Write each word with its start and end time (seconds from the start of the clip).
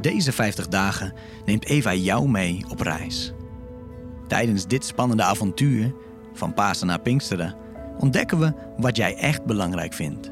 Deze 0.00 0.32
50 0.32 0.68
dagen 0.68 1.12
neemt 1.44 1.64
Eva 1.66 1.94
jou 1.94 2.28
mee 2.28 2.64
op 2.68 2.80
reis. 2.80 3.32
Tijdens 4.26 4.66
dit 4.66 4.84
spannende 4.84 5.22
avontuur, 5.22 5.94
van 6.32 6.54
Pasen 6.54 6.86
naar 6.86 7.00
Pinksteren, 7.00 7.54
ontdekken 7.98 8.38
we 8.38 8.52
wat 8.76 8.96
jij 8.96 9.16
echt 9.16 9.44
belangrijk 9.44 9.92
vindt. 9.92 10.30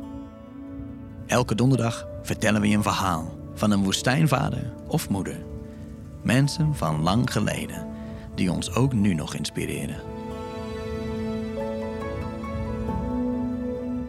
Elke 1.26 1.54
donderdag 1.54 2.06
vertellen 2.22 2.60
we 2.60 2.68
je 2.68 2.76
een 2.76 2.82
verhaal 2.82 3.38
van 3.54 3.70
een 3.70 3.82
woestijnvader 3.82 4.72
of 4.86 5.08
moeder. 5.08 5.44
Mensen 6.22 6.74
van 6.74 7.02
lang 7.02 7.32
geleden, 7.32 7.86
die 8.34 8.52
ons 8.52 8.74
ook 8.74 8.92
nu 8.92 9.14
nog 9.14 9.34
inspireren. 9.34 10.00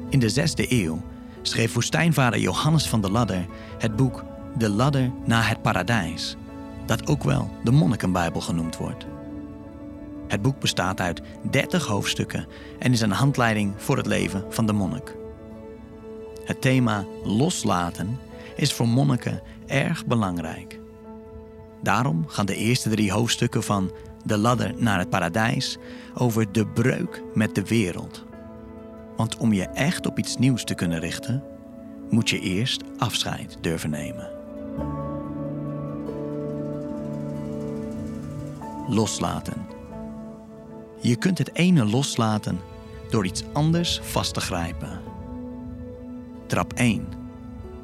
In 0.10 0.20
de 0.20 0.34
6e 0.34 0.70
eeuw 0.70 1.02
schreef 1.48 1.74
woestijnvader 1.74 2.40
Johannes 2.40 2.88
van 2.88 3.02
der 3.02 3.12
Ladder 3.12 3.46
het 3.78 3.96
boek 3.96 4.24
De 4.58 4.70
Ladder 4.70 5.12
naar 5.26 5.50
het 5.50 5.62
Paradijs, 5.62 6.36
dat 6.86 7.08
ook 7.08 7.24
wel 7.24 7.50
de 7.64 7.72
Monnikenbijbel 7.72 8.42
genoemd 8.42 8.78
wordt. 8.78 9.06
Het 10.28 10.42
boek 10.42 10.60
bestaat 10.60 11.02
uit 11.02 11.22
30 11.50 11.86
hoofdstukken 11.86 12.48
en 12.80 12.92
is 12.92 13.02
een 13.02 13.12
handleiding 13.12 13.74
voor 13.78 13.98
het 13.98 14.06
leven 14.06 14.46
van 14.50 14.66
de 14.66 14.74
monnik. 14.74 15.16
Het 16.46 16.62
thema 16.62 17.06
loslaten 17.24 18.20
is 18.56 18.74
voor 18.74 18.88
monniken 18.88 19.42
erg 19.66 20.06
belangrijk. 20.06 20.80
Daarom 21.82 22.28
gaan 22.28 22.46
de 22.46 22.56
eerste 22.56 22.90
drie 22.90 23.12
hoofdstukken 23.12 23.64
van 23.64 23.92
De 24.24 24.38
ladder 24.38 24.74
naar 24.78 25.00
het 25.00 25.10
paradijs 25.10 25.78
over 26.14 26.52
de 26.52 26.68
breuk 26.68 27.24
met 27.34 27.56
de 27.56 27.64
wereld. 27.64 28.25
Want 29.16 29.38
om 29.38 29.54
je 29.54 29.64
echt 29.64 30.06
op 30.06 30.18
iets 30.18 30.38
nieuws 30.38 30.64
te 30.64 30.74
kunnen 30.74 31.00
richten, 31.00 31.44
moet 32.10 32.30
je 32.30 32.40
eerst 32.40 32.84
afscheid 32.98 33.58
durven 33.62 33.90
nemen. 33.90 34.30
Loslaten. 38.88 39.68
Je 41.02 41.16
kunt 41.16 41.38
het 41.38 41.56
ene 41.56 41.86
loslaten 41.86 42.60
door 43.10 43.26
iets 43.26 43.44
anders 43.54 44.00
vast 44.04 44.34
te 44.34 44.42
grijpen. 44.42 45.00
Trap 46.46 46.74
1. 46.74 47.08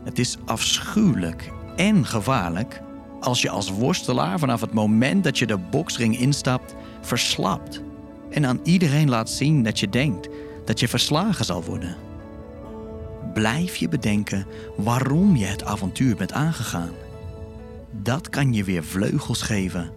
Het 0.03 0.19
is 0.19 0.37
afschuwelijk 0.45 1.51
en 1.75 2.05
gevaarlijk 2.05 2.81
als 3.19 3.41
je 3.41 3.49
als 3.49 3.71
worstelaar 3.71 4.39
vanaf 4.39 4.61
het 4.61 4.73
moment 4.73 5.23
dat 5.23 5.37
je 5.39 5.45
de 5.47 5.57
boksring 5.57 6.19
instapt 6.19 6.75
verslapt 7.01 7.81
en 8.29 8.45
aan 8.45 8.59
iedereen 8.63 9.09
laat 9.09 9.29
zien 9.29 9.63
dat 9.63 9.79
je 9.79 9.89
denkt 9.89 10.29
dat 10.71 10.79
je 10.79 10.87
verslagen 10.87 11.45
zal 11.45 11.63
worden. 11.63 11.95
Blijf 13.33 13.75
je 13.75 13.89
bedenken 13.89 14.45
waarom 14.77 15.35
je 15.35 15.45
het 15.45 15.63
avontuur 15.63 16.15
bent 16.15 16.33
aangegaan. 16.33 16.91
Dat 17.91 18.29
kan 18.29 18.53
je 18.53 18.63
weer 18.63 18.83
vleugels 18.83 19.41
geven 19.41 19.91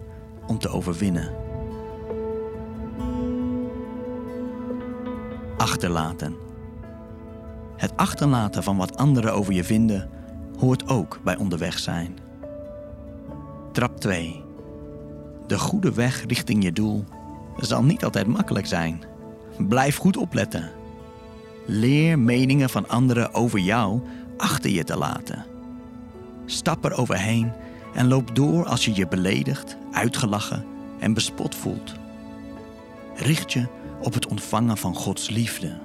om 0.47 0.57
te 0.57 0.69
overwinnen. 0.69 1.35
Achterlaten. 5.57 6.35
Het 7.77 7.97
achterlaten 7.97 8.63
van 8.63 8.77
wat 8.77 8.97
anderen 8.97 9.33
over 9.33 9.53
je 9.53 9.63
vinden 9.63 10.09
hoort 10.59 10.87
ook 10.87 11.19
bij 11.23 11.37
onderweg 11.37 11.79
zijn. 11.79 12.17
Trap 13.71 13.99
2. 13.99 14.43
De 15.47 15.59
goede 15.59 15.93
weg 15.93 16.25
richting 16.25 16.63
je 16.63 16.71
doel 16.71 17.05
zal 17.57 17.83
niet 17.83 18.03
altijd 18.03 18.27
makkelijk 18.27 18.67
zijn. 18.67 19.13
Blijf 19.57 19.97
goed 19.97 20.17
opletten. 20.17 20.71
Leer 21.65 22.19
meningen 22.19 22.69
van 22.69 22.89
anderen 22.89 23.33
over 23.33 23.59
jou 23.59 24.01
achter 24.37 24.69
je 24.69 24.83
te 24.83 24.97
laten. 24.97 25.45
Stap 26.45 26.85
er 26.85 26.97
overheen 26.97 27.51
en 27.93 28.07
loop 28.07 28.35
door 28.35 28.65
als 28.65 28.85
je 28.85 28.95
je 28.95 29.07
beledigd, 29.07 29.77
uitgelachen 29.91 30.65
en 30.99 31.13
bespot 31.13 31.55
voelt. 31.55 31.95
Richt 33.15 33.53
je 33.53 33.67
op 34.01 34.13
het 34.13 34.27
ontvangen 34.27 34.77
van 34.77 34.95
Gods 34.95 35.29
liefde, 35.29 35.77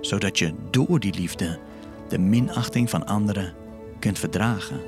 zodat 0.00 0.38
je 0.38 0.54
door 0.70 1.00
die 1.00 1.14
liefde 1.14 1.58
de 2.08 2.18
minachting 2.18 2.90
van 2.90 3.06
anderen 3.06 3.54
kunt 3.98 4.18
verdragen. 4.18 4.80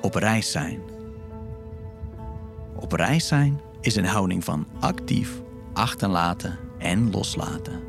Op 0.00 0.14
reis 0.14 0.50
zijn. 0.50 0.80
Op 2.76 2.92
reis 2.92 3.26
zijn 3.26 3.60
is 3.80 3.96
een 3.96 4.04
houding 4.04 4.44
van 4.44 4.66
actief 4.80 5.40
achterlaten 5.72 6.58
en 6.78 7.10
loslaten. 7.10 7.80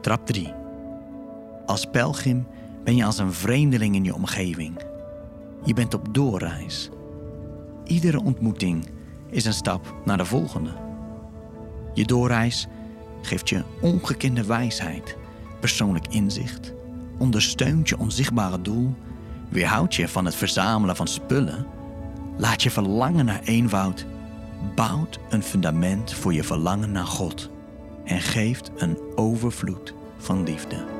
Trap 0.00 0.26
3. 0.26 0.52
Als 1.66 1.84
pelgrim 1.84 2.46
ben 2.84 2.96
je 2.96 3.04
als 3.04 3.18
een 3.18 3.32
vreemdeling 3.32 3.94
in 3.94 4.04
je 4.04 4.14
omgeving. 4.14 4.80
Je 5.64 5.74
bent 5.74 5.94
op 5.94 6.14
doorreis. 6.14 6.90
Iedere 7.84 8.22
ontmoeting 8.22 8.88
is 9.30 9.44
een 9.44 9.52
stap 9.52 9.94
naar 10.04 10.16
de 10.16 10.24
volgende. 10.24 10.70
Je 11.94 12.04
doorreis 12.04 12.66
geeft 13.22 13.48
je 13.48 13.62
ongekende 13.80 14.44
wijsheid, 14.44 15.16
persoonlijk 15.60 16.06
inzicht, 16.08 16.72
ondersteunt 17.18 17.88
je 17.88 17.98
onzichtbare 17.98 18.62
doel, 18.62 18.94
weerhoudt 19.48 19.94
je 19.94 20.08
van 20.08 20.24
het 20.24 20.34
verzamelen 20.34 20.96
van 20.96 21.08
spullen, 21.08 21.66
laat 22.36 22.62
je 22.62 22.70
verlangen 22.70 23.24
naar 23.24 23.42
eenvoud, 23.44 24.06
bouwt 24.74 25.18
een 25.28 25.42
fundament 25.42 26.12
voor 26.12 26.32
je 26.32 26.44
verlangen 26.44 26.92
naar 26.92 27.06
God 27.06 27.50
en 28.04 28.20
geeft 28.20 28.70
een 28.76 28.98
overvloed 29.14 29.94
van 30.18 30.42
liefde. 30.42 30.97